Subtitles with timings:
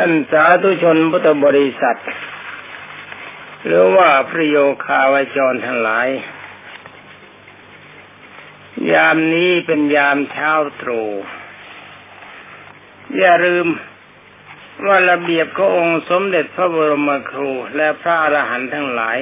[0.00, 2.00] ท่านสาธุชนพุทธบริษัท
[3.64, 6.08] หรือว่าพระโยคาวจรทั้งหลาย
[8.92, 11.08] ยามนี้เป็นยามเช้าตรู่
[13.18, 13.66] อย่าลืม
[14.86, 19.18] ว่าระเบียบขององค์สมเด็จพระบรมครูและพระอรหันต์ทั้งหลาย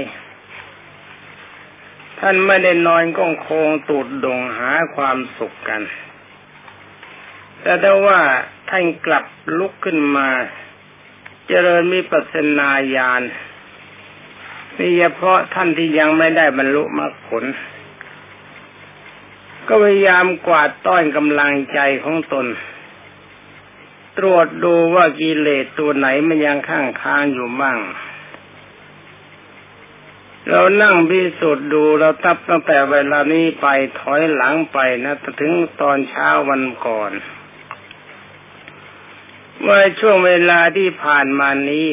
[2.20, 5.82] ท่านไม่ได้นอนก้องโคงตูดดงหาความสุขกัน
[7.60, 8.20] แต่ถ้าว่า
[8.70, 9.24] ท่านกลับ
[9.58, 10.28] ลุกขึ้นมา
[11.48, 13.22] เจริญมีปัสนาญาณ
[14.78, 17.44] นี่เฉพาะท่านที่ยังไม่ได้บรรลุมรรคผล
[19.66, 22.46] ก็พยายามกวาดต้อนกำลังใจของตน
[24.18, 27.78] ตรวจดูว่ากิเลสตัวไหนมันยังข้างค้างอยู่บ้าง
[30.48, 33.66] เรานั่งพิสูจน์ดูเราตับตั้งแต่เวลานี้ไป
[34.00, 37.12] ถอยหลังไปนะถึงตอนเช้าวันก่อน
[39.64, 41.88] ว่าช่วงเวลาที่ผ่านมานี้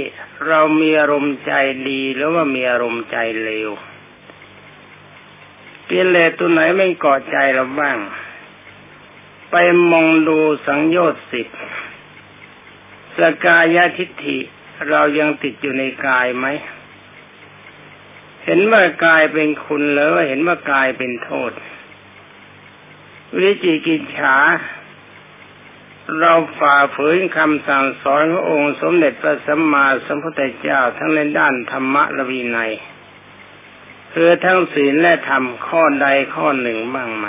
[0.48, 1.54] เรามีอารมณ์ใจ
[1.90, 3.70] ดีหรือว่ามีอารมณ์ใจเลว
[5.90, 7.98] กิเลสตัวไหนไม่ก่อใจเราบ้าง
[9.52, 9.55] ไป
[9.91, 11.48] มองดูสังโยชน์สิบ
[13.20, 14.37] สกายทิฏฐิ
[14.90, 16.46] เรายังติดอยู่ในกายไหม
[18.46, 21.52] เห็นว่ากายเป็นคุณหรือว่าเห็นว่ากายเป็นโทษ
[23.40, 24.35] วิจิกิจฉา
[26.20, 32.71] เราฝ่าฝืนคำสั่งสอนขององค์สมเด็จพระสัมมาสัมพุทธเจ้าทั้งในด้านธรรมะและวินัย
[34.13, 37.27] คือทั้งศีลและธรรมข้อใดข้อหนึ่งบ้างไหม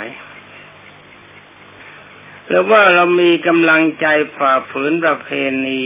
[2.47, 5.29] หรือว่าเรามีกำลังใจฝ่าฝืนประเพ
[5.65, 5.81] ณี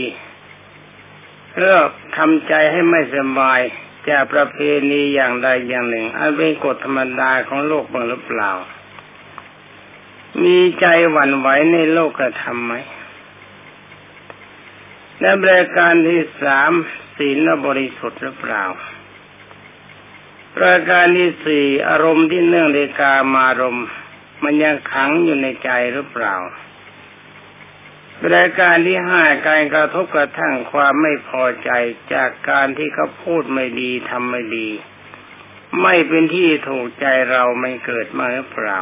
[1.50, 1.74] เพื่อ
[2.16, 3.60] ทำใจให้ไม่สบาย
[4.08, 4.58] จากประเพ
[4.90, 8.50] ณีอย่างใดอย่างหนึ่งอันเป็นกฎธรรมดาของโลกบ้างหรือเปล่า
[10.44, 12.74] มีใจหวั่นไหวในโลกกระทำไหม
[15.20, 16.70] และบริการที่สาม
[17.16, 18.64] ศีลบริสุทธิ์หรือเปล่า
[20.56, 23.86] ประการที่สี่อารมณ์ที่เนื่องในกามารมณ์
[24.44, 26.34] มันยังขังอยู่ในใจหรือเปล่า
[28.34, 31.70] รายการที่ห้าการกระทบกระทั่งความไม่พอใจ
[32.14, 34.68] จากการที่เขาพูดไม่ดีทำไม่ดี
[35.82, 38.78] ไม่เป็นที่ถูกใจเราไม่เกิดมาหรือเปล่า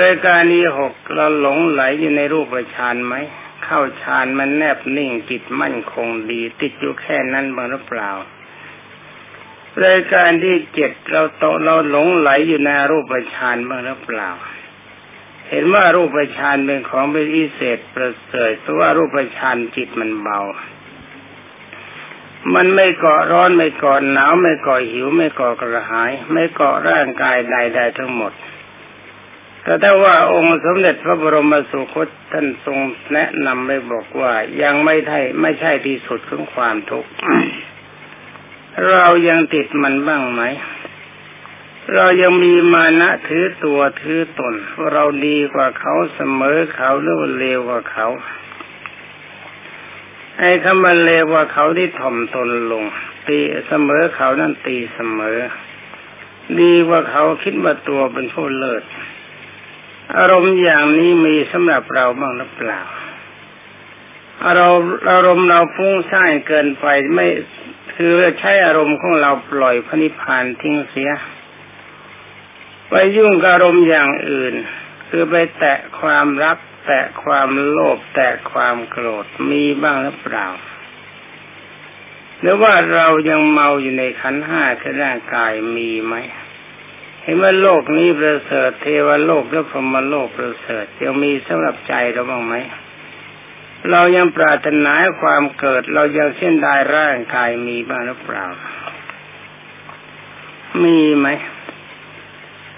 [0.00, 3.14] รายการที่หกเราหลงไหลอยู่ในรูปฌานไหม
[3.64, 8.10] เข้าฌานมันแนบนิ่งจิตมั่นคงดี ติดอยู่แค่นั้นบ้างหรือเปล่า
[9.84, 14.30] รายการที่เจ็ดเราโตเราหลงไหลอยู่ในรูปฌานบ้างหรือเปล่า
[15.48, 20.40] เห็นว่ารูปฌานเป็นของเป็นอิเศษประเสริฐเพราะว่ารูปฌานจิตมันเบา
[22.54, 28.32] มันไม่เกาะร้อนไม่เกาะหนาวไม่เกาะหิวไม่เกาะกระหาย ไม่เกาะร่างกายใดๆทั้งหมด
[29.62, 32.78] แต่ถ้าว่าองค์สมเด็จพระบรมสุคตท่านทรง
[33.12, 37.10] แนะนำไว้บอกว่ายังไม่ใช่ไม่ใช่ที่สุดของความทุกข์
[38.90, 40.42] เรายังติดมันบ้างไหม
[41.94, 48.08] เรายังมีมานะถือตัวถือตนว่าเราดีกว่าเขาเสมอเขาหรือว่าเลวกว่าเขา
[50.38, 52.84] ไอ้คำว่าเลวกว่าเขาที่ถ่อมตนลง
[53.28, 55.38] ตีเสมอเขานั่นตีเสมอ
[56.60, 58.82] ดีกว่าเขาคิดว่าตัวเป็นผู้เลิศ
[60.18, 62.80] อารมณ์อย่างนี้มีสำหรับเราบ้างหรือเปล่า
[64.46, 67.26] อารมณ์อารมณ์เราฟุ้งซ่านเกินไปไม่
[67.94, 71.10] คือใช้อารมณ์ของเราปล่อยพระนิพพานทิ้งเสีย
[72.88, 74.54] ไปยุ่งกับอารมณ์อย่างอื่น
[75.08, 80.46] คือไปแตะความรัก แตะความโลภแตะความโกรธมีบ้างหรือเปล่า
[82.40, 86.14] หรือว่าเรายังเมาอยู่ในขันห้าที่ร่างกายมีไหม
[87.22, 92.54] เห็นว่าโลกนี้ประเสริฐเทวโลกและพรหมโลกประเสริฐยังมีสำหรับใจเราบ้างไหม
[93.90, 98.44] เรายังปรารถนาความเกิด เรายังเส้นได้ร่างกายมีบ้างหรือเปล่า
[100.82, 101.28] มีไหม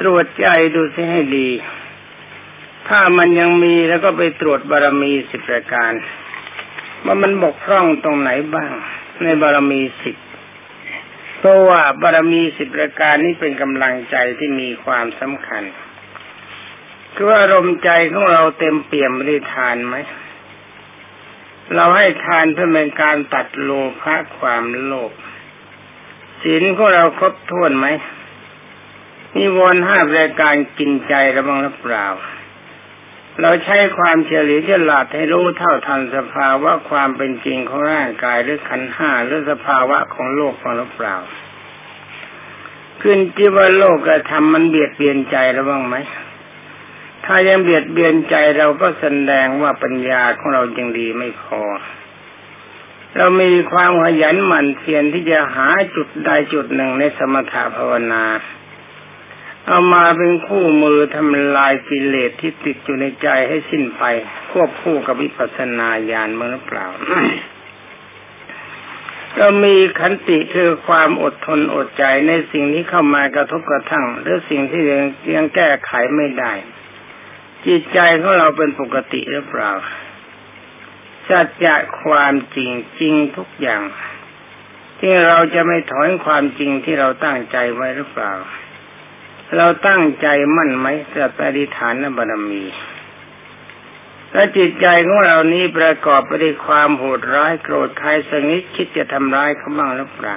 [0.01, 1.49] ตรวจใจดูสิให้ดี
[2.89, 5.93] ถ้ามันยังมีแล้วก็ไปตรวจบารมีสิบประการ
[7.05, 8.73] ว่ามันบกพร่องตรงไหนบ้าง
[9.23, 10.17] ในบารมีสิบ
[11.45, 15.63] เพราะว่าบารมีสิบประการนี้เป็นกำลังใจที่มีความสำคัญ
[17.15, 19.97] คือว่าอารมณ์ใจของเราเต็มเปี่ยมบริทานไหม
[21.75, 23.71] เราให้ทานเพื่อเป็นการตัดโล
[24.01, 25.13] ภะความโลภ
[26.43, 27.87] ศีลของเราครบถ้วนไหม
[29.37, 32.07] นิวรณ์ห้าปรายการกินใจระบังหรือเปล่า
[33.41, 41.17] เราใช้ความเฉลียวฉลาดให้รู้เท่าทันสภาวะความเป็นจริงของร่างกายหรือขันห้าหรือสภาวะของโลกของหรือเปล่า
[43.03, 45.97] ขึ้นที่ว่าโลกกระทำมันเบียดเบียนใจเระบ้างไหม
[47.25, 51.63] ถ้ายังเบียดเบียนใจเราก็แสดงว่าปัญญาของเรายังดีไม่พอ
[53.17, 58.25] เรามีความขยันหมั่นเพียรที่จะหาจุดใดจุดหนึ่งในสมถะภาวนา
[59.67, 64.05] เอามาเป็นคู่มือทำลายกิเลสที่ติดอยู่ในใจให้สิ้นไป
[64.51, 66.87] ควบคู่กับวิปัสสนาญาณเมื่อเปล่า
[69.37, 75.03] เรามีขันติคือความอดทนอดใจในสิ่งที่เข้ามากระทบกระทั่ง หรือสิ่งที่ยัง
[75.35, 76.53] ยังแก้ไขไม่ได้
[77.67, 79.73] จิตใจของเราเป็นปกติหรือเปล่า
[81.29, 83.83] สัจจะความจริงจริงทุกอย่าง
[85.01, 88.33] ที่เราจะไม่ถอนความจริงที่เราตั้งใจไว้หรือเปล่า
[89.57, 90.27] เราตั้งใจ
[90.57, 90.87] มั่นไหม
[91.17, 92.65] จะปฏิฐานบารมี
[94.33, 100.37] และจิตใจของเรานี้ประกอบไปด้วยความโหดร้ายโกรธใครสังนิดคิดจะทำร้ายเขาบ้างหรือเปล่า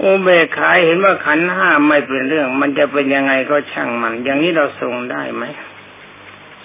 [0.00, 5.44] อุเบกขาเห็นว่าขันห้าไม่เป็นเรื่อง มันจะเป็นยังไงก็ช่างมัน อย่างนี้เราทรงได้ไหม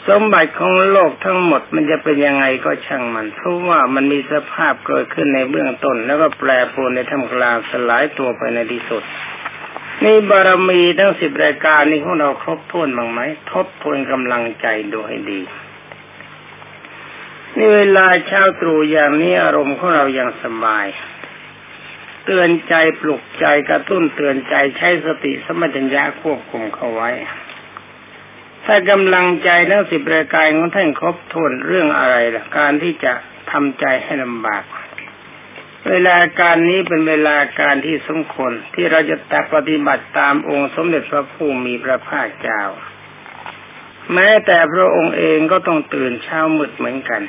[0.08, 9.04] สมบัติของโลกทั้งหมดมันจะเป็นยังไงก็ช่างมัน เพราะว่ามันมีสภาพเกิดขึ้นในเบื้องต้น แล้วก็แปรปรวนในท่ามกลางสลายตัวไปในที่สุด
[10.04, 13.20] นี่บารมีทั้งสิบรายการนี้ของเราครบถ้วนบ้างไหม
[13.52, 15.42] ทบทวนกำลังใจดูให้ดี
[17.58, 20.86] นี่เวลาเช้าตรู่อย่างนี้อารมณ์ของเรายังสบาย
[22.26, 27.10] เตือนใจปลุกใจกระตุ้นเตือนใจใช้สติสมัญญาควบคุมเขาไว้
[28.66, 33.14] ถ้ากำลังใจทั้งสิบรายการของท่านครบถ้วนเรื่องอะไรล่ะ การที่จะ
[33.52, 34.64] ทำใจให้ลำบาก
[35.90, 42.64] เวลาการนี้เป็นเวลาการที่สมควรที่เราจะตัปฏิบัติตามองค์สมเด็จพระผู้มีพระภาคเจ้า
[44.14, 47.22] แม้แต่พระองค์เองก็ต้องตื่นเช้ามืดเหมือนกัน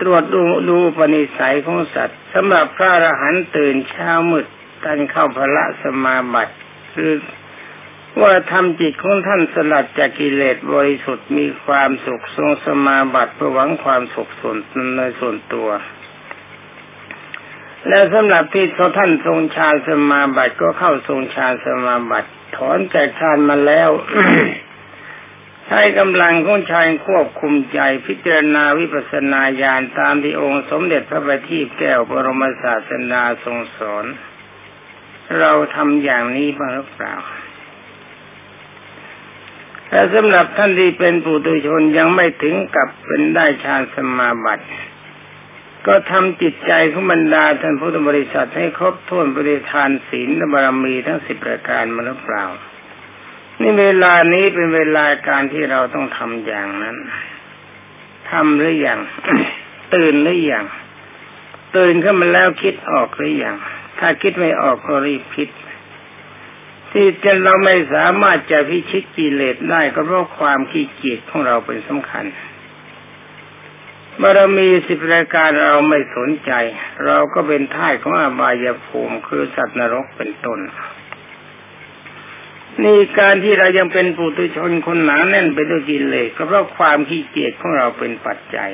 [0.00, 4.46] ตรวจดูดูปณิสัยของสัตว์สำหรับพระอรหันต์ตื่นเช้ามืด
[4.84, 6.54] ท่านเข้าพระสมาบัติ
[6.94, 7.12] คือ
[8.20, 14.56] ว่าทำจิตของท่านสลัดจากกิเลสบริสุทธิ์มีความสุขทรงสมาบัติเพื่อหวังความสุขส่วน
[14.96, 15.68] ในส่วนตัว
[17.88, 18.66] และสำหรับที่
[18.98, 23.90] ท่านทรงฌานสมาบัติก็เข้าทรงฌานสมาบัติถอนจากฌานมาแล้ว
[25.66, 34.04] ใช้กำลังของชายควบคุมใจพิจารณาวิปัสสนาญาณตามที่องค์สมเด็จพระบัณฑิตแก้วบรมศาสนาทรงสอน
[35.38, 37.14] เราทำอย่างนี้บ้างหรือเปล่า
[39.88, 44.66] แต่สำหรับท่านที่เป็นปุถุชนยังไม่ถึงกับเป็นได้ฌานสมาบัติ
[45.86, 52.44] ก็ทำจิตใจของบรรดาท่านพุทธบริษัทให้ครบถ้วนบริทานศีลและบารมีทั้งสิบประการมาหรือเปล่า
[53.60, 56.96] นี่เวลานี้เป็นเวลาการที่เราต้องทำอย่างนั้น
[58.30, 59.00] ทำหรือยัง
[59.94, 60.66] ตื่นหรือยัง
[61.76, 63.56] ตื่นขึ้นมาแล้วคิดออกหรือยัง
[63.98, 65.48] ถ้าคิดไม่ออกก็รีบคิด
[66.92, 72.24] ที่จะเราไม่สามารถจะพิชิตกิเลสได้ก็เพราะความขี้เกียจของเราเป็นสำคัญ
[74.22, 76.52] บารมีสิบรายการเราไม่สนใจ
[77.04, 80.60] เราก็เป็นท่ายของอบายภูมิคือสัตว์นรกเป็นต้น
[82.82, 88.70] นี่การที่เรายังเป็นปุถุชนคนหนาแน่นไปด้วยกิเลสก็เพราะความขี้เกียจของเราเป็นปัจจัย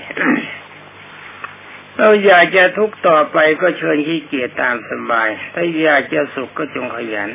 [1.98, 7.30] เราอยากจะทุกต่อไปก็เชิญขี้เกียจตามสบาย ถ้าอยากจะสุขก็จงขยัน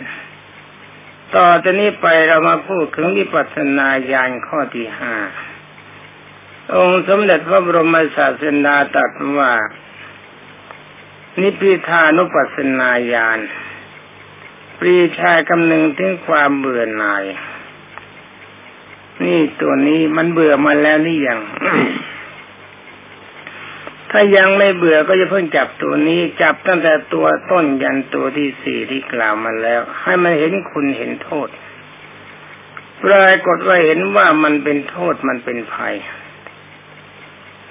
[1.36, 5.15] ต่อจากนี้ไปเรามาพูดถึงวิปัสสนาญาณข้อที่ห้า
[6.76, 9.52] องค์สมเด็จพระบรมศาสดาตรัสว่า
[11.42, 13.40] นิพพิทานุปัสสนาญาณ
[14.80, 17.24] ปรีชาคำนึงถึงความเบื่อหน่าย
[19.24, 21.40] นี่ตัวนี้มันเบื่อมาแล้วนี่ยัง
[24.12, 31.50] ถ้ายังไม่เบื่อก็จะเพิ่งจับตัวนี้ จับตั้งแต่ตัวต้นยันตัวที่สี่ที่กล่าวมาแล้ว ให้มันเห็นคุณเห็นโทษ
[33.04, 35.96] ปรากฏว่าเห็นว่ามันเป็นโทษมันเป็นภัย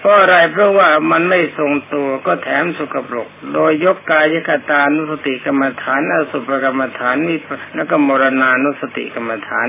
[0.01, 7.39] เพราะอะไรเพราะว่ามันไม่ทรงตัวก็แถมสุกปรก โดยยกกายกตานุสติกรรมฐานอสุภกรรมฐานนี่
[7.75, 9.69] แล้วก็มรณานุสติกรรมฐาน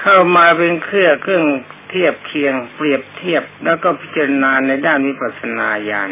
[0.00, 1.44] เข้ามาเป็นเครื่องเครื่อง
[1.90, 6.08] เทียบเคียงเปรียบเทียบแล้วก็พิจารณาในด้านวิปัสสนาญาณ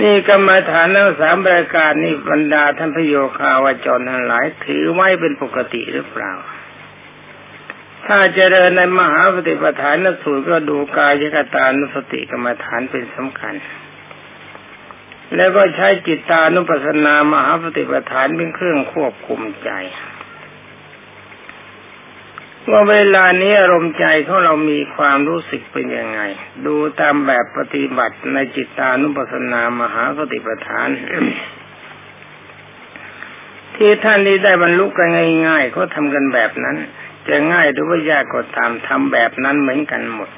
[0.00, 6.32] นี่กรรมฐานทั้งสามรายการนี่บรรดาท่านพโยคาวาจรทั้งหลาย ถือไว้เป็นปกติหรือเปล่า
[8.06, 13.54] ถ้าเจริญในมหาปฏิปทานนสูตรก็ดูกายกตานุสติกรรมฐานเป็นสำคัญ
[15.36, 19.70] แล้วก็ใช้จิตตานุปัสสนามหาปฏิปทานเป็นเครื่องควบคุมใจ
[22.70, 26.20] ว่าเวลานี้อารมณ์ใจของเรามีความรู้สึกเป็นยังไง
[26.66, 30.88] ดูตามแบบปฏิบัติในจิตตานุปัสสนามหาปฏิปทาน
[33.76, 35.08] ที่ท่านนี้ได้บรรลุกัน
[35.46, 36.76] ง่ายๆเขาทำกันแบบนั้น
[37.28, 40.30] จะง่ายหรือว่ายากก็ตามทำแบบนั้นเหมือนกันหมด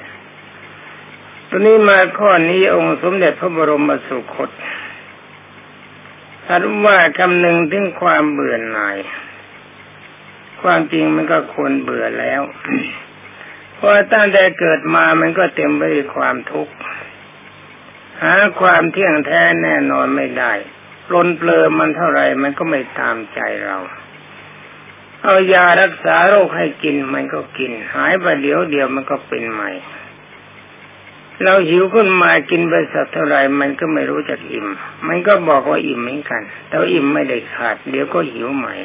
[1.49, 4.49] ตอนนี้มาข้อนี้องค์สมเด็จพระบรมสุคต
[6.45, 8.97] ท่านว่าคำหนึ่งถึงความเบื่อหน่าย
[10.61, 12.41] ความจริงมันก็ควรเบื่อแล้ว
[13.75, 16.73] เพราะตั้งแต่เกิดมามันก็เต็มไปด้วยความทุกข์
[18.21, 20.53] หาความเที่ยงแท้แน่นอนไม่ได้
[21.07, 23.77] ปลนเปลือมันเท่าไรมันก็ไม่ตามใจเรา
[25.25, 29.71] เอายารักษาโรคให้กินมันก็กิน หายไปเดี๋ยวเดียวมันก็เป็นใหม่
[31.43, 34.67] เราหิวขึ้นมากินไปสักเท่าไรมันก็ไม่รู้จักอิ่ม
[35.07, 38.75] มันก็บอกว่าอิ่มเหมือนกัน แต่อิ่มไม่ได้ขาด เดี๋ยวก็หิวใหม่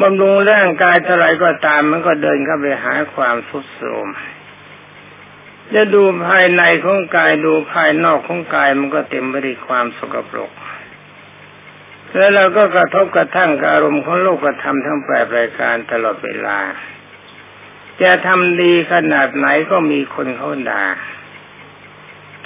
[0.00, 4.08] บำรุงร่างกายเท่าไรก็ตามมันก็เดินเข้าไปหาความทุดโทรม
[5.74, 10.50] จะดูภายในของกายดูภายนอกของกายมันก็เต็มไปด้วยความสกปรก
[12.16, 16.58] แล้วเราก็กระทบกระทั่งกับอารมณ์ของโลกธรรมทั้งแปดรายการตลอดเวลา
[18.02, 20.84] จะทำดีขนาดไหนก็มีคนเขาด่า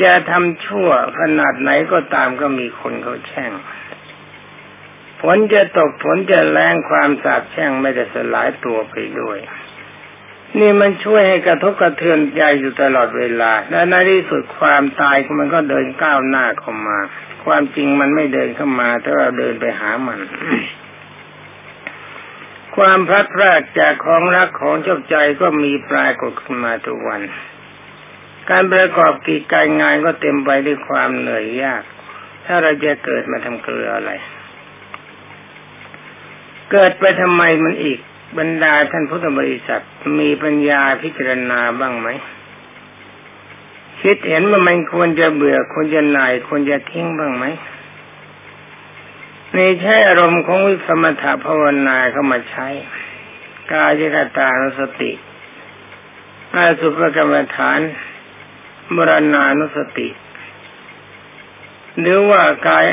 [0.02, 0.88] จะทำชั่ว
[1.20, 3.52] ขนาดไหนก็ตามก็มีคนเขาแช่ง
[5.20, 9.38] ฝนจะตกฝนจะแรงความสาบแช่งไม่ได้สลายตัวไปด้วย
[10.57, 16.99] นี่มันช่วยให้กระทบกระเทือนใจอยู่ตลอดเวลา และในที่สุดความตายมันก็เดินก้าวหน้าเข้ามา
[17.45, 20.21] ความจริงมันไม่เดินเข้ามาถ้าเราเดินไปหามัน
[22.76, 27.21] ความพลัดพรากจากของรักของชอบใจก็มีปลายกดขึ้นมาทุกวัน
[28.50, 31.83] การประกอบกิจการงานก็เต็มไปด้วยความเหนื่อยยาก
[32.47, 34.12] ถ้าเราจะเกิดมาทำเกลืออะไร
[36.73, 37.99] เกิดไปทำไมมันอีก
[38.37, 39.82] บรรดาท่านพุทธบริษัท
[40.20, 42.08] มีปัญญาพิจารณาบ้างไหม
[44.02, 47.44] คิดเห็นว่ามันควรจะเบื่อควรจะหน่ายควรจะทิ้งบ้างไหม
[49.56, 52.68] นี่ใช้อารมณ์ของวิสมถะภาวนาเข้ามาใช้
[53.73, 55.12] กายกตานุสติ
[56.54, 57.80] อาสุภกรรมฐาน
[58.94, 60.08] มรณานุสติ
[62.00, 62.85] หรือว่ากาย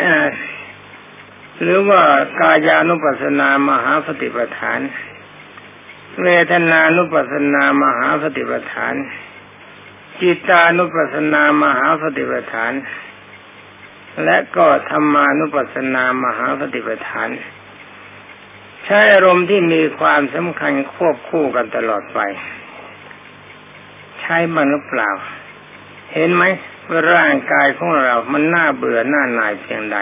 [1.61, 2.01] หรือว่า
[2.39, 4.79] กายานุปัสสนามหาสติปัฏฐาน
[6.23, 8.95] เวทนานุปัสสนามหาสติปัฏฐาน
[10.21, 12.73] จิตานุปัสสนามหาสติปัฏฐาน
[14.23, 17.29] และก็ธรรมานุปัสสนามหาสติปัฏฐาน
[18.85, 22.19] ใช้อารมณ์ที่มีความสำคัญควบคู่กันตลอดไป
[24.21, 25.09] ใช้มันหรือเปล่า
[26.13, 26.43] เห็นไหม
[26.87, 29.97] ว่าร่างกายของเรามันน่าเบื่อหน้าหน่ายเพียงใด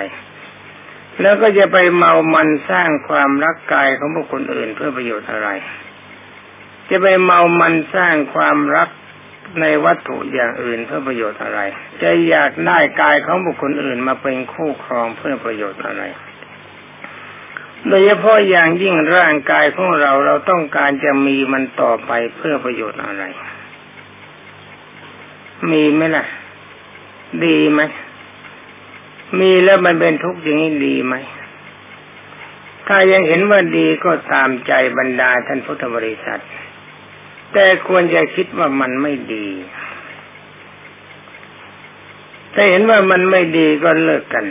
[1.22, 5.50] แล้วก็จะไปเมามันสร้างความรักกายของบุคคลอื่นเพื่อประโยชน์อะไร
[6.93, 8.89] จะไปเมามันสร้างความรัก
[9.62, 11.59] ในวัตถุอย่างอื่นเพื่อประโยชน์อะไร
[12.01, 16.03] จะอยากได้กายของบุคคลอื่นมาเป็นคู่ครองเพื่อประโยชน์อะไร
[17.88, 23.23] โดยเฉพาะอย่างยิ่งร่างกายของเราเราต้องการจะมีมันต่อไปเพื่อประโยชน์อะไร
[25.71, 26.25] มีไหมล่ะ
[27.45, 27.81] ดีไหม
[29.39, 31.15] มีแล้วมันเป็นทุกข์อย่างนี้ดีไหม
[32.88, 36.41] ถ้ายังเห็นว่าดีก็ตามใจบรรดาท่านพุทธบริษัท
[37.53, 39.48] แต่ควรจะคิดว่ามันไม่ดี
[42.53, 44.45] ถ้าเห็นว่ามันไม่ดีก็เลิกกัน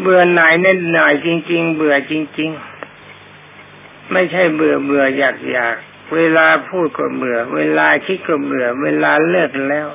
[0.00, 2.50] เบื่อหน่ายเน้นหน่ายจริง ๆ เบื่อจริง
[3.30, 5.76] ๆ ไม่ใช่เบื่อเบื่ออยากอยาก
[6.14, 9.88] เวลาพูดก็เบื่อ เวลาคิดก็เบื่อ เวลาเลิกแล้ว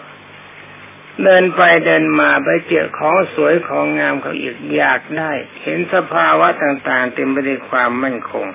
[1.24, 5.32] เดินไปเดินมาไปเจอของสวยของงามเขาอีกอยากได้
[5.64, 8.48] เห็นสภาวะต่างๆ เต็มไปด้วยความมั่นคง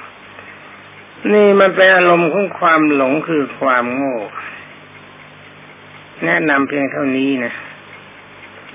[1.32, 4.18] นี่มันเป็นอารมณ์ของความหลงคือความโง่
[6.24, 7.54] แนะนำเพียงเท่านี้นะ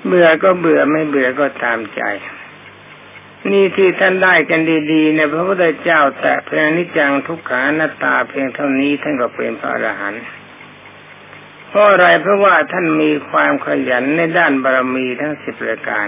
[0.05, 2.01] เบื่อก็เบื่อไม่เบื่อก็ตามใจ
[3.51, 10.23] นี่ที่ท่านได้กันดีๆ เนี่ยพระพุทธเจ้าแต่เพียงนิจังทุกขานาตาเพียงเท่านี้ท่านก็เป็นพระอรหันต์
[11.67, 16.07] เพราะอะไรเพราะว่าท่านมีความขยันในด้านบารมีทั้งสิบปรายการ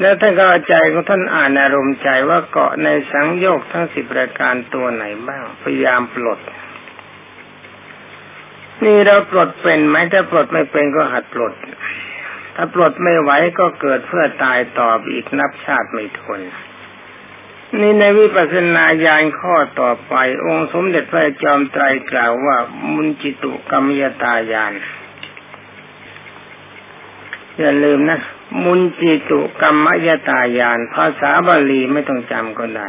[0.00, 6.40] แล้วท่านก็เอาใจของท่านอ่านอารมณ์ใจว่าเกาะในสังโยกทั้งสิบปรายการตัวไหนบ้าง พยายามปลด
[8.84, 11.52] นี่เราปลดเป็นไหมถ้าปลดไม่เป็นก็หัดปลด
[12.56, 16.40] ถ้าปลดไม่ไหวก็เกิดเพื่อตายต่ออีกนับชาติไม่ทน
[17.80, 22.56] นี่ในวิปัสสนาญาณข้อต่อไป องค์สมเด็จพระจอมไตรกล่าวว่า
[22.92, 24.72] มุนจิตุกรรมยตาญาณ
[27.58, 28.20] อย่าลืมนะ
[28.62, 32.88] มุนจิตุกรรมยตายาน ภาษาบาลีไม่ต้องจำก็ได้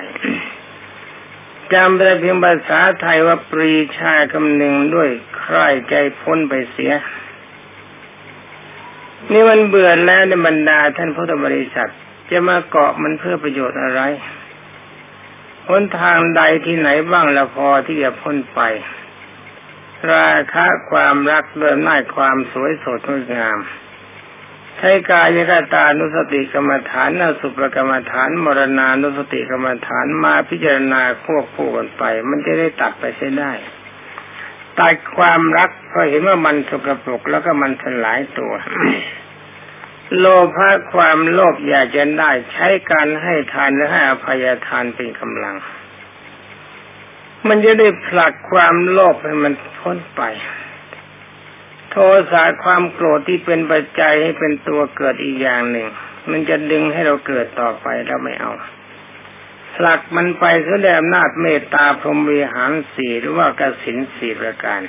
[1.73, 5.57] จำไปเพียงภาษาไทยว่าปรีชาคำหนึ่งด้วยใคร
[5.89, 6.93] ใจพ้นไปเสีย
[9.31, 11.91] นี่มันเบื่อแล้วในบรรดาท่านพุทธบริษัท
[12.29, 14.01] จะมาเกาะมันเพื่อประโยชน์อะไร
[15.67, 18.59] หนทางใดที่ไหนบ้างละพอที่จะพ้นไป
[20.11, 23.57] ราคะความรักเดินหน้าความสวยสดงดงาม
[24.77, 33.51] ใช้กายกตานุสติกรรมฐานนสุปกรรมฐาน มรณานุสติกรรมฐานมาพิจารณาควบคู่กันไป มันจะได้ตัดไปใช้ได้
[34.79, 38.53] ตัดความรักเพราะเห็นว่ามันสกปรกแล้วก็มันสลายตัว
[40.17, 45.55] โลภะความโลภอยากจะได้ใช้การให้ทานและให้อภัยทานเป็นกำลัง
[47.47, 50.21] มันจะได้ผลักความโลภให้มันพ้นไป
[52.31, 55.87] สะความโกรธที่เป็นปัจจัยให้เป็นตัวเกิดอีกอย่างหนึ่ง
[56.29, 58.51] มันจะดึงให้เราเกิดต่อไปเราไม่เอา
[59.75, 64.81] ผลักมันไปเพื่อได้อำนาจเมตตาพรหมวิหารสี่หรือว่ากสินสี่ประการ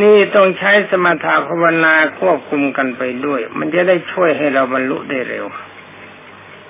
[0.00, 5.46] นี่ต้องใช้สมถะภาวนาควบคุมกันไปด้วย มันจะได้ช่วยให้เราบรรลุได้เร็ว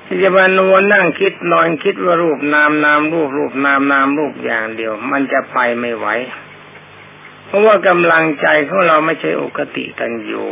[0.06, 6.06] ที่จะมานวนนั่งคิดนอนคิดว่ารูปนามนามรูปรูปนามนามรูปอย่างเดียว มันจะไปไม่ไหว
[7.50, 10.48] เพราะว่ากำลังใจของเราไม่ใช่อกติตันอยู่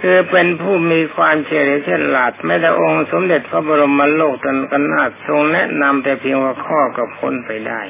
[0.00, 7.82] คือเป็นผู้มีความเฉลียวฉลาดไม่แต่องค์สมเด็จพระบรมโลกตนกันนาทรงแนะนำแต่เพียงว่าข้อก็พ้นไปได้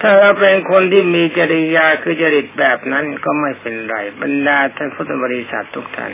[0.00, 6.12] ถ้าเราเป็นคนที่มีจริยาคือจริตแบบนั้นก็ไม่เป็นไร บรรดาท่านพุทธบริษัททุกท่าน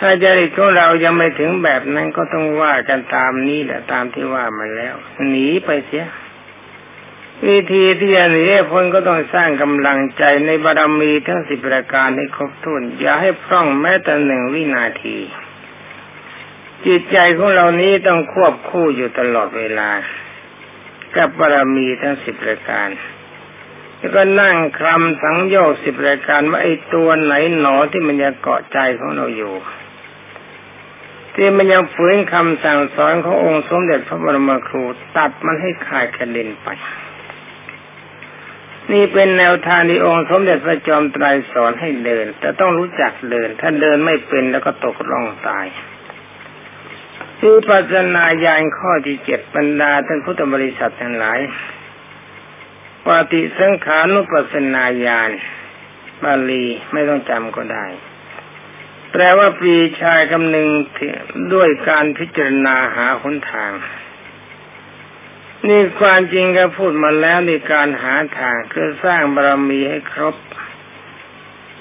[0.00, 4.94] ถ้าจริตของเรายังไม่ถึงแบบนั้นก็ต้องว่ากันตามนี้แหละตามที่ว่ามาแล้ว
[5.28, 6.06] หนีไปเสีย
[7.48, 15.18] วิธีที่จะหนีพ้นก็ต้องสร้างกำลังใจในบารมีทั้งสิบประการให้ครบถ้วนอย่าให้พร่องแม้แต่หนึ่งวินาที
[16.86, 19.90] จิตใจของเรานี้ต้องควบคู่อยู่ตลอดเวลา
[21.16, 22.88] กับบารมีทั้งสิบประการ
[23.98, 29.54] แล้วก็นั่งคลำสังโยกสิบรายการว่าไอ้ตัวไหนหนอที่มันยังเกาะใจของเราอยู่
[31.34, 34.84] ที่มันยังฝืนคำสั่งสอนขององค์สมเด็จพระบรมครู
[35.16, 36.68] ตัดมันให้ขาดกระเด็นไป
[38.92, 45.66] นี่เป็นแนวทางที่องค์สมเด็จพระจอมไตรสอนให้เดิน แต่ต้องรู้จักเดิน ถ้าเดินไม่เป็นแล้วก็ตกล่องตาย
[47.40, 51.38] คือปัจนาญาณข้อที่เจ็ดบรรดาท่านพุทธบริษัททั้งหลาย
[53.06, 55.30] ปฏิสังขานุปัสนาญาณ
[56.22, 57.86] บาลีไม่ต้องจำก็ได้
[59.12, 60.68] แปลว่าปีชายคำหนึ่ง
[61.54, 63.72] ด้วยการพิจารณาหาหนทาง
[65.68, 70.36] นี่ความจริงก็พูดมาแล้วในการหาทางคือสร้างบารมีให้ครบ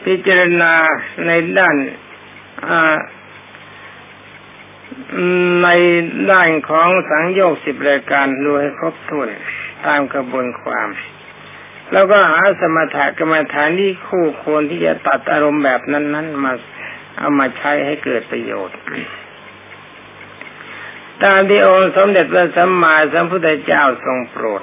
[0.05, 0.73] พิจารณา
[1.25, 1.75] ในด้าน
[5.63, 5.67] ใน
[6.31, 9.29] ด้านของสังโยกสิบรายการดูให้ครบถ้วน
[9.85, 10.89] ตามกระบวนความ
[11.91, 16.53] แล้วก็หาสมถะกรรมฐานที่คู่ควรที่จะตัดอารมณ์แบบนั้น ๆ มา
[17.17, 18.77] เอามาใช้ให้เกิดประโยชน์
[21.23, 24.61] ตามที่องค์สมเด็จพระสัมมาสัมพุทธเจ้าทรงโปรด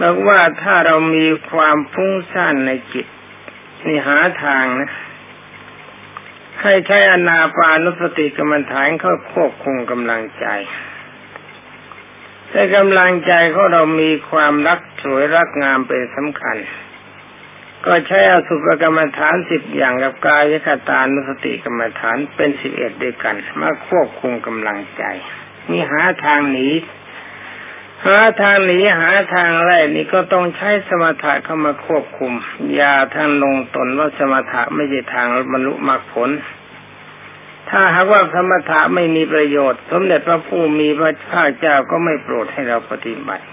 [0.00, 3.06] บอกว่าถ้าเรามีความฟุ้งซ่านในจิต
[3.86, 4.90] นี่หาทางนะ
[6.62, 10.46] ให้ใช้อนาปานุสติกรรมฐานเข้าควบคุมกำลังใจ
[12.50, 16.56] แต่กำลังใจของเรามีความรักสวยรักงามเป็นสำคัญ
[17.86, 25.02] ก็ใช้อสุภกรรมฐานสิบอย่างกับกายคตานุสติกรรมฐานเป็นสิบเอ็ดด้วยกัน มาควบคุมกำลังใจ
[25.70, 26.68] นี่หาทางหนี
[28.06, 32.32] หาทางหนีหาทางแรกนี่ก็ต้องใช้สมถะเข้ามาควบคุม
[32.74, 36.30] อย่าทางลงตนว่าสมถะไม่ใช่ทางบรรลุมรรคผล
[37.70, 43.44] ถ้าหากว่าสมถะไม่มีประโยชน์ สมเด็จพระผู้มีพระภาคเจ้าก็ไม่โปรดให้เราปฏิบัติ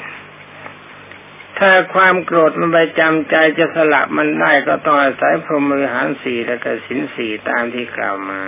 [1.63, 8.41] ถ้าความโกรธมันไปจำใจจะสละมันได้ก็ต้องอาศัยพรหมวิหารสี่และกสินสี่ตามที่กล่าวมา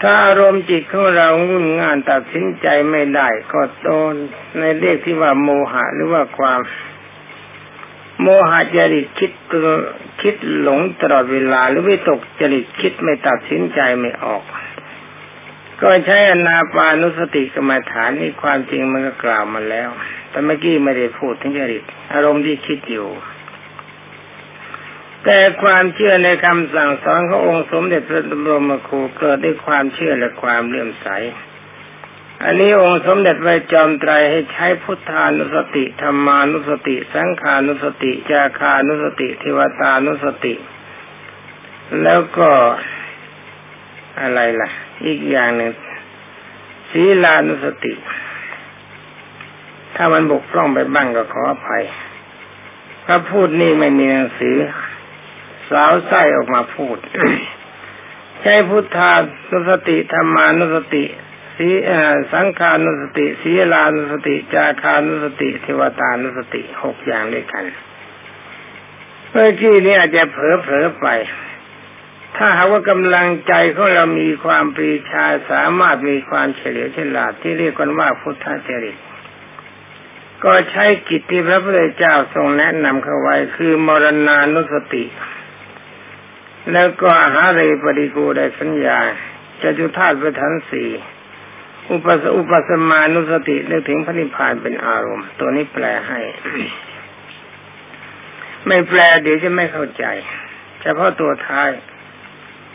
[0.00, 4.14] ถ้าอารมณ์จิตของเรางุ่นง่านตัดสินใจไม่ได้ก็โดน
[4.58, 6.60] ในเรียกที่ว่าโมหะหรือว่าความ
[8.20, 9.32] โมหะจริตคิด
[10.22, 14.44] คิดหลงตลอดเวลาหรือวิตกจริตคิดไม่ตัดสินใจไม่ออก
[15.80, 19.90] ก็ใช้อนาปานุสติกรรมฐานนี่ความจริงมันก็กล่าวมาแล้ว
[20.32, 23.08] แต่เมื่อกี้ไม่ได้พูดถึงจริตอารมณ์ที่คิดอยู่
[25.24, 31.08] แต่ความเชื่อในคำสั่งสอนขององค์สมเด็จพระบรมครูเกิดด้วยความเชื่อและความเลื่อมใส
[32.44, 40.54] อันนี้องค์สมเด็จไว้จอมไตรให้ใช้พุทธานุสติธรรมานุสติ สังขานุสติ จาคานุสติเทวตานุสติ
[42.02, 42.50] แล้วก็
[44.20, 44.70] อะไรล่ะ
[45.06, 45.72] อีกอย่างหนึ่ง
[46.90, 47.92] ศีลานุสติ
[49.96, 51.84] ถ้ามันบกพร่องไปบ้างก็ขออภัย
[53.06, 54.56] ถ้าพูดนี่ไม่มีหนังสือ
[55.70, 56.98] สาวไส้ออกมาพูด
[58.40, 59.12] ใช้พุทธา
[59.50, 61.04] นุสติธรรมานุสติ
[61.56, 61.68] สี
[62.32, 67.64] สังขานุสติสีลานุสติ จาคานุสติเทวตานุสติหกอย่างด้วยกัน
[69.30, 71.06] เมื่อกี้นี้อาจจะเผลอเผลอไป
[72.36, 78.96] ถ้าหากว่ากำลังใจของเรามีความปรีชาสามารถมีความเฉลียวฉลาดที่เรียกกันว่าพุทธจริต
[80.44, 85.04] ก็ใช้กิจที่พระพุทธเจ้าทรงแนะนำเข้าไว้คือมรณานุสติ
[86.72, 88.98] แล้วก็หาเรปริกูได้สัญญา
[89.62, 90.90] จะจุธาตุประทันสี่
[91.90, 96.20] อุปสอุปสมานุสตินึกถึงพระนิพพานเป็นอารมณ์ ตัวนี้แปลให้
[98.66, 100.04] ไม่แปลเดี๋ยวจะไม่เข้าใจ
[100.82, 101.70] เฉพาะตัวท้าย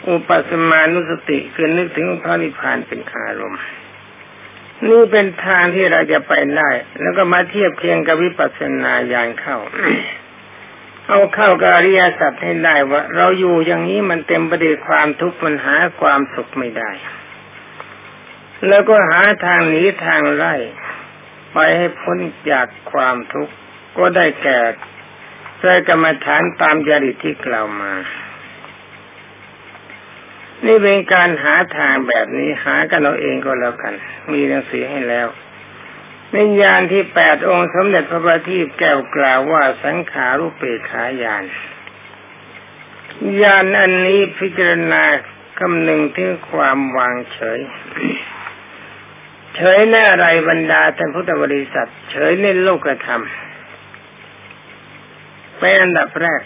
[0.08, 3.62] อุปสมานุสติคือนึกถึงพระนิพพานเป็นอารมณ์
[4.86, 6.70] นี่เป็นทางที่เราจะไปได้
[7.02, 9.58] แล้วก็มาเทียบเคียงกับวิปัสสนาญาณเข้า
[11.08, 16.92] เอาเข้ากับอริยสัจให้ได้ว่า เราอยู่อย่างนี้มันเต็มไปด้วยความทุกข์มันหาความสุขไม่ได้
[18.68, 20.56] แล้วก็หาทางหนีทางไล่
[21.54, 22.18] ไปให้พ้น
[22.52, 23.54] จากความทุกข์
[23.98, 24.60] ก็ได้แก่
[25.60, 27.94] ใจกรรมฐานตามจริตที่กล่าวมา
[30.65, 33.93] นี่เป็นการหาทางแบบนี้หากันเราเองก็แล้วกัน
[34.32, 35.28] มีหนังสือให้แล้ว
[36.36, 41.43] นิยานที่แปดองค์สมเด็จพระบัณฑิตแก้วกล่าวว่าสังขารุปเปขายาน
[43.41, 45.04] ยานอันนี้พิจารณา
[45.60, 47.60] คำหนึ่งถึงความวางเฉย
[49.56, 53.24] เฉยในอะไรบรรดาท่านพุทธบริษัท เฉยในโลกธรรม
[55.58, 56.41] เป็นอันดับแรก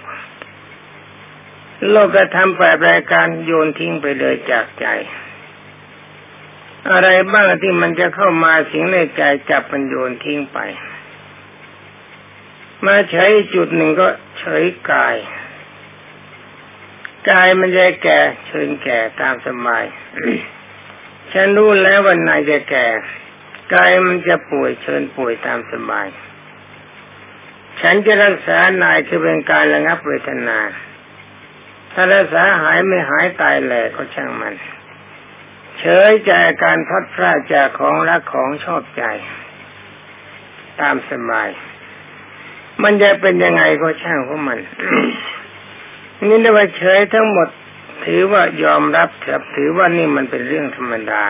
[1.89, 4.85] โลกธรรมแปดรายการโยนทิ้งไปเลยจากใจ
[6.91, 10.59] อะไรบ้างที่มันจะเข้ามาสิงในใจจับมันโยนทิ้งไป
[12.85, 14.07] มาเฉยจุดหนึ่งก็
[14.39, 15.15] เฉยกาย
[17.29, 19.83] กายมันจะแก่เชิญแก่ตามสบาย
[21.33, 22.87] ฉันรู้แล้ววันนายจะแก่
[23.73, 26.07] กายมันจะป่วยเชิญป่วยตามสบาย
[27.81, 30.59] ฉันจะรักษานายคือเป็นการระงับเวทนา
[31.93, 34.53] ถ้ารักษาหายไม่หายตายแหล่ก็ช่างมัน
[35.79, 36.31] เฉยใจ
[36.63, 39.03] การพัดพลาดจากของรักของชอบใจ
[40.81, 41.49] ตามสบาย
[42.83, 44.59] มันจะเป็นยังไงก็ช่างของมัน
[46.29, 47.47] นี่เรียกว่าเฉยทั้งหมด
[48.05, 51.23] ถือว่ายอมรับครับถือว่านี่มันเป็นเรื่องธรรมดา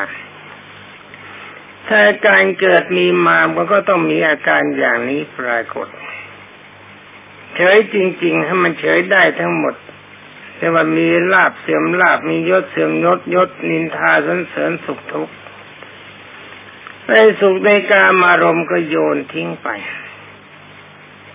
[1.88, 5.88] ถ้าการเกิดมีมามันก็ต้องมีอาการอย่างนี้ปรากฏ
[7.56, 9.76] เฉยจริง ๆ ให้มันเฉยได้ทั้งหมด
[10.62, 15.34] แต่ว่ามีลาบเสื่อมลาบมียศเสื่อมยศยศนินทาสันเสริญสุขทุกข์
[17.08, 19.70] ในสุขในกามารมก็โยนทิ้งไป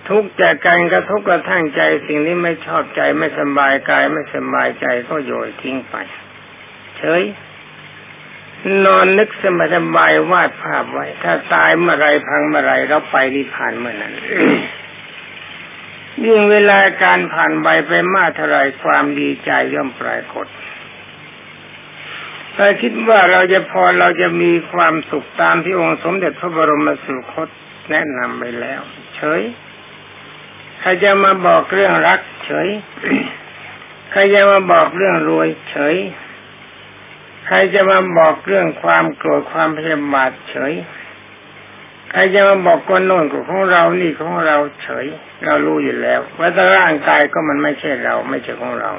[0.09, 5.95] ทุกจากการกระทบกระทั่งใจสิ่งนี้ไม่ชอบใจไม่สบายกายไม่สบายใจก็โยนทิ้งไป
[6.99, 7.23] เฉย
[8.85, 14.15] นอนนึกสบายสบายวาดภาพไว้ ถ้าตายเมื่อไรพังเมื่อไรเราไปนิพพานเมื่อนั้น
[16.25, 20.47] ยิ่งเวลาการผ่านไปไปมากเท่าไรความดีใจย่อมปรากฏ
[22.57, 27.49] ถ้าคิดว่าเราจะพอเราจะมีความสุขตามที่องค์สมเด็จพระบรมสุคต
[27.91, 28.81] แนะนำไปแล้ว
[29.17, 29.43] เฉย
[30.81, 32.69] ใครจะมาบอกเรื่องรัก เฉย
[34.11, 35.97] ใครจะมาบอกเรื่องรวย เฉย
[37.47, 40.73] ใครจะมาบอกเรื่องความโกรธความพยาบาทเฉย
[42.11, 45.07] ใครจะมาบอกคนโน่นของเรานี่ของเราเฉย
[45.45, 48.91] เรารู้อยู่แล้วว่าแต่ร่างกายก็มันไม่ใช่เราไม่ใช่ของเรา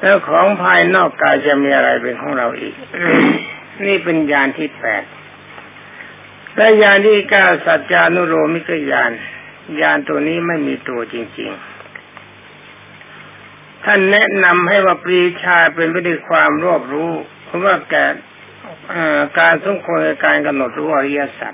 [0.00, 2.74] แล้วของภายนอกกายจะมีอะไรเป็นของเราอีก
[3.86, 5.04] นี่เป็นญาณที่แปด
[6.56, 9.10] และญาณที่เก้าสัจจานุโรมิกญาณ
[9.80, 11.50] ยานตัวนี้ไม่มีตัวจริง
[12.32, 17.10] ๆ ท่านแนะนำให้ว่าปรีชาเป็นไปด้วยความรอบรู้
[17.44, 18.04] เพราะว่าแก่
[19.38, 21.52] การสมควรการกำหนดรู้อริยสัจ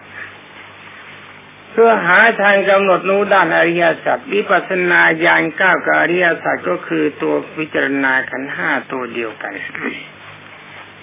[1.81, 9.55] พื่อหาทางกำหนดรู้ด้านอริยสัจวิปัสสนาญาณเก้ากับอริยสัจก็คือตัวพิจารณาขันห้าตัวเดียวกัน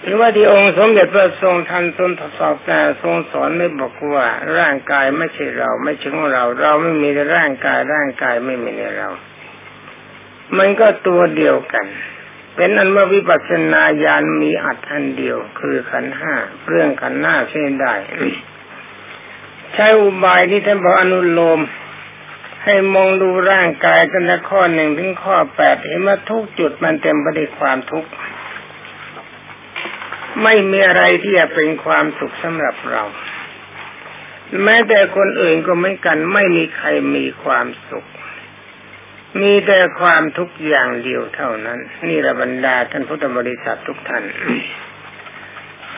[0.02, 4.26] หรือว่าที่องค์สมเด็จพระทรงทันทนทดสอบแต่ทรงสอนไม่บอกว่า
[4.58, 9.08] ร่างกายไม่ใช่เรา ไม่ใช่ของเรา เราไม่มีในร่างกายร่างกายไม่มีในเรา
[10.58, 11.86] มันก็ตัวเดียวกัน
[12.56, 16.34] เป็นอันว่าวิปัสสนาญาณมีอัตทันเดียว คือขันห้า
[16.68, 17.94] เรื่องขันห้าเช่นได้
[19.74, 21.60] ใช้อุบายที่ท่านบอกอนุโลม
[22.64, 28.10] ให้มองดูร่างกายกันละข้อหนึ่งถึงข้อแปดเห็นว่าทุกจุดมันเต็มไปด้วยความทุกข์
[30.42, 33.02] ไม่มีอะไรที่จะเป็นความสุขสำหรับเรา
[34.64, 38.06] แม้แต่คนอื่นก็เหมือนกัน ไม่มีใครมีความสุข
[39.40, 44.22] มีแต่ความทุกข์อย่างเดียวเท่านั้น นี่ระบรรดาท่านพุทธบริษัททุกท่าน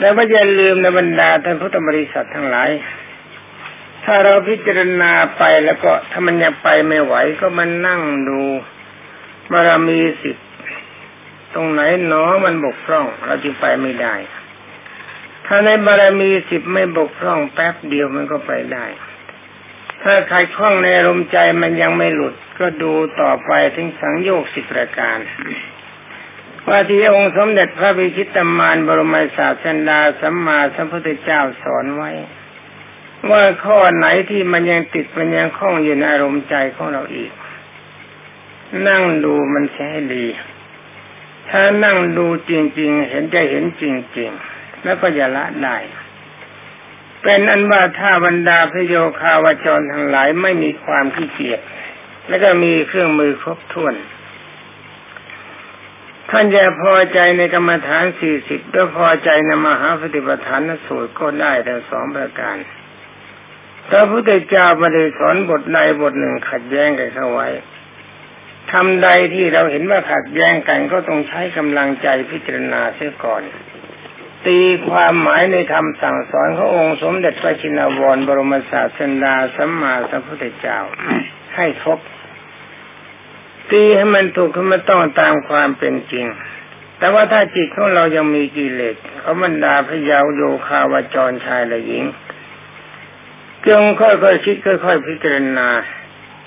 [0.01, 2.71] แล้วก็อย่าลืมในบรรดาท่านพุทธบริษัททั้งหลาย
[4.11, 8.42] ถ้าเราพิจารณาไปแล้วก็ถ้ามันยังไปไม่ไหวก็มันนั่งดู
[9.53, 10.37] บารมีสิบ
[11.55, 14.14] ตรงไหนหนอมันบกพร่อง เราจึงไปไม่ได้
[15.47, 18.87] ถ้าในบารมีสิบไม่บกพร่องแป๊บเดียวมันก็ไปได้
[20.03, 25.18] ถ้าใครคล่องในอารมใจมันยังไม่หลุด ก็ดูต่อไปถึงสังโยกสิบประการ
[26.68, 32.11] ว่าที่องค์สมเด็จพระบิชิตมานบรมศาสดาสัมมาสัมพุทธเจ้าสอนไว้
[33.31, 37.33] ว่าข้อไหนที่มันยังติดมันยังคล้องอยู่ในอารมณ์ใจของเราอีก
[38.89, 40.27] นั่งดูมันใช้ดี
[41.49, 43.85] ถ้านั่งดูจริง ๆ เห็นจะเห็นจ
[44.19, 45.77] ริง ๆ แล้วก็จะละได้
[47.23, 51.61] เป็นอันว่าถ้าบรรดาพโยคาวจรทั้งหลายไม่มีความขี้เกียจ
[52.29, 53.95] แล้วก็มีเครื่องมือครบถ้วน
[56.31, 62.57] ท่านจะพอใจในกรรมฐานสี่สิบก็พอใจในมหาปฏิปทานสูตรก็ได้ทั้งสองประการ
[63.88, 67.48] พระพุทธเจ้าไม่ได้สอนบทใดบทหนึ่งขัดแย้งกันเข้าไว้
[68.72, 73.42] ทำใดที่เราเห็นว่าขัดแย้งกันก็ต้องใช้กำลังใจพิจารณาเสียก่อน
[74.46, 80.79] ตีความหมายในธรรมสั่งสอนขององค์สมเด็จพระชินวรบรมศาสดาสัมมาสัมพุทธเจ้า
[81.57, 82.01] ให้ครบ
[83.70, 86.27] ตีให้มันถูกให้มันต้องตามความเป็นจริง
[86.98, 92.05] แต่ว่าถ้าจิตของเรายังมีกิเลสเขาบรรดาพยาวโยคาวจรชายและหญิง
[93.69, 95.69] จงค่อยๆคิดค่อยๆพิจารณา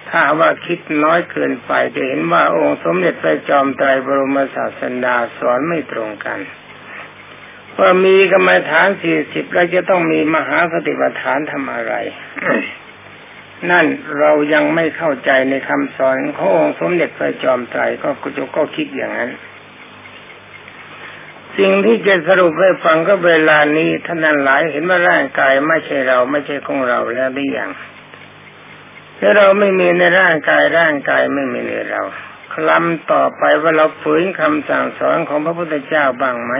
[0.09, 6.39] ถ้าว่าคิดน้อยเกินไปจะเห็นว่าองค์สมเด็จพระจอมไตรบรมศาสดาสอนไม่ตรงกัน
[7.77, 11.93] ว่ามีกรรมฐานสี่สิบเราจะต้องมีมหาสติปัฏฐานทำอะไร
[13.71, 13.85] นั่น
[14.19, 19.31] เรายังไม่เข้าใจในคำสอนขององค์สมเด็จพระจอมไตรก็กุจก็คิดอย่างนั้น
[21.57, 27.71] สิ่งที่จะสรุปให้ฟังก็เวลานี้ท่านนั้นหลายเห็นว่าร่างกายไม่ใช่เราไม่ใช่ของเราแล้วหรือยัง
[29.19, 32.01] ถ้าเราไม่มีในร่างกายร่างกายไม่มีในเรา
[32.53, 36.53] คลำต่อไปว่าเราฝืนคำสั่งสอนของพระพุทธเจ้าบ้างไหม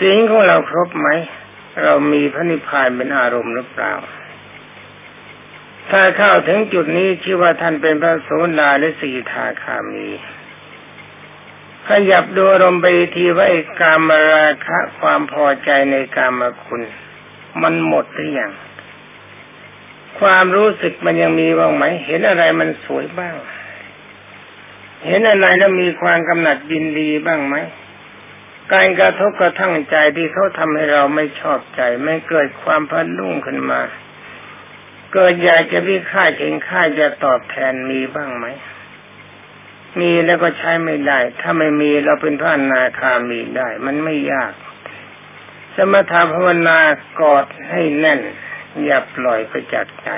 [0.00, 1.08] สิ่งของเราครบไหม
[1.82, 3.92] เรามีพระนิพพานเป็นอารมณ์หรือเปล่า
[5.90, 8.30] ถ้าเข้าถึงจุดนี้ชื่อว่าท่านเป็นพระโส
[8.60, 10.08] ดาและสีทาคามี
[11.88, 13.46] ขยับดูอารมณ์ไปทีว่า
[13.80, 16.82] กามราคะความพอใจในกามคุณ
[17.62, 18.52] มันหมดหรือยัง
[20.20, 23.34] ความรู้สึกมันยังมีบ้างไหม เห็นอะไรมันสวยบ้าง
[25.06, 27.56] เห็นอะไรแล้วมีความกำหนัดยินดีบ้างไหม
[28.72, 33.80] การกระทบกระทั่งใจที่เขาทำให้เราไม่ชอบใจ ไม่เกิดความพันลุ่งขึ้นมา
[35.14, 38.46] เกิดอยากจะวิค่าเข่งค่าจะตอบแทนมีบ้างไหม
[40.00, 44.52] มีแล้วก็ใช้ไม่ได้ ถ้าไม่มีเราเป็นพระนาคามีได้ มันไม่ยาก
[45.74, 46.78] สมถะภาวนา
[47.20, 48.20] กอดให้แน่น
[48.84, 50.08] อย่าปล่อยไปจากใจ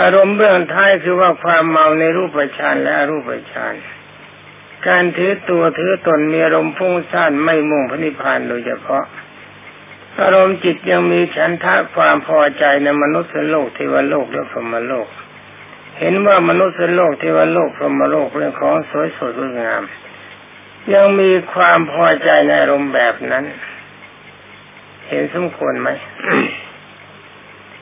[0.00, 3.74] อารมณ์เบื้องท้ายคือว่าความเมาในรูปฌานและอรูปฌาน
[4.88, 9.04] การถือตัวถือตนมีอารมณ์พุ่งซ่านไม่มุ่งพระนิพพานโดยเฉพาะ
[10.22, 15.08] อารมณ์จิตยังมีฉันทะความพอใจในมนุษย์โลกเทวโลกและพรหมโลก
[16.00, 19.82] เห็นว่ามนุษย์โลกเทวโลกพรหมโลกเป็นของสวยสดงดงาม
[20.94, 23.44] ยังมีความพอใจในอารมณ์แบบนั้น
[25.08, 25.88] เห็นสมควรไหม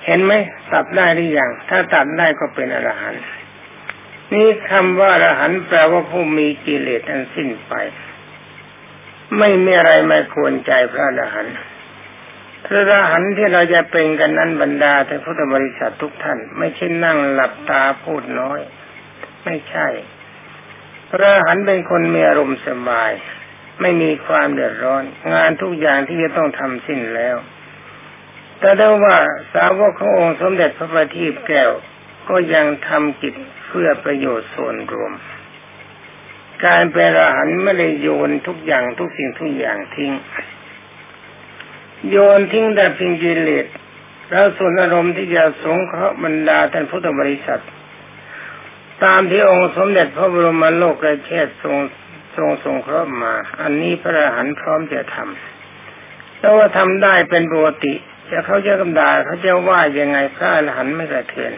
[0.05, 0.33] เห็นไหม
[0.73, 3.23] ตัดได้หรือยังถ้าตัดได้ก็เป็นอรหันต์
[4.33, 7.75] นี่คำว่าอรหันต์แปลว่าผู้มีกิเลสอันสิ้นไป
[9.39, 11.55] ไม่มีอะไรไม่ควรใจพระอรหันต์
[12.65, 18.61] พระอรหันต์ที่เราจะเป็นกันนั้นบรรดาท่านพุทธบริษัททุกท่าน ไม่ใช่นั่งหลับตาพูดน้อย
[19.45, 19.87] ไม่ใช่
[21.11, 23.13] พระอรหันต์เป็นคนมีอารมณ์สบาย
[23.81, 27.37] ไม่มีความเดือดร้อน งานทุกอย่างที่จะต้องทำสิ้นแล้ว
[28.59, 29.17] แต่ได้ว่า
[29.55, 31.71] สาวกขององค์สมเด็จพระบัณฑิตแก้ว
[32.29, 33.35] ก็ยังทำกิจ
[33.69, 35.13] เพื่อประโยชน์ส่วนรวม
[36.65, 40.13] การเป็นอรหันต์ไม่ได้โยนทุกอย่างทุกสิ่งทุกอย่างทิ้ง
[42.11, 43.67] โยนทิ้งแต่เพียงกิเลส
[44.31, 47.63] แล้วส่วนอารมณ์ที่จะสงเคราะห์บรรดาท่านพุทธบริษัท
[49.05, 51.77] ตามที่องค์สมเด็จพระบรมโลกเชษทรง
[52.37, 57.95] ทรงสงเคราะห์มา อันนี้พระอรหันต์พร้อมจะทำแล้วว่าทำได้เป็นปกติ
[58.31, 61.53] จะเขาจะกำดาเขาจะว่ายังไงพระอรหันต์ไม่กระเทือน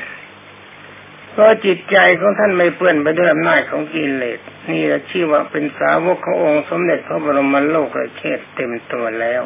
[1.33, 4.39] เพราะจิตใจของท่านไม่เปื้อนไปด้วยอำนาจของกิเลส
[4.71, 9.43] นี่แหละชื่อว่าเป็นสาวกขององค์สมเด็จพระบรมโลกเชษเต็มตัวแล้ว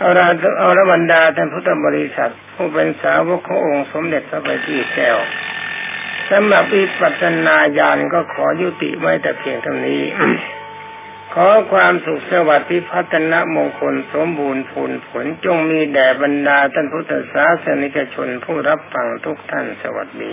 [0.00, 0.26] เอาละ
[0.58, 5.18] เอาละบรรดาท่านพุทธบริษัท ผู้เป็นสาวกขององค์สมเด็จพระบัณฑิตแก้ว
[6.30, 10.02] สำหรับอิปัตนาญาณก็ขอยุติไว้แต่เพียงเท่านี้
[11.34, 20.32] ขอความสุขสวัสดิ์พิพัฒนมงคลสมบูรณ์ผลผลจงมีแด่บรรดาท่านพุทธศาสนิกชนผู้รับฟังทุกท่านสวัสดี